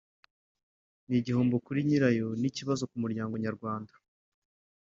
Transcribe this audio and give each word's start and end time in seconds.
ni 1.07 1.15
igihombo 1.19 1.55
kuri 1.65 1.79
nyirayo 1.87 2.27
n’ikibazo 2.41 2.83
ku 2.89 2.95
muryango 3.03 3.33
nyarwanda 3.43 3.93